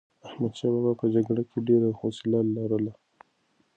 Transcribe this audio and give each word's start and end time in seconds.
احمدشاه 0.27 0.71
بابا 0.73 0.91
په 1.01 1.05
جګړه 1.13 1.43
کې 1.49 1.57
ډېر 1.67 1.81
حوصله 1.99 2.39
لرله. 2.55 2.93